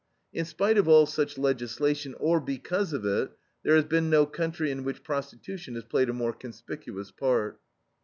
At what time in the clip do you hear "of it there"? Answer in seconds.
2.91-3.75